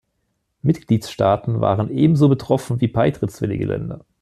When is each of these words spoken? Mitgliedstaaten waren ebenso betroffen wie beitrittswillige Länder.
Mitgliedstaaten 0.63 1.59
waren 1.61 1.91
ebenso 1.95 2.27
betroffen 2.27 2.81
wie 2.81 2.87
beitrittswillige 2.87 3.65
Länder. 3.67 4.03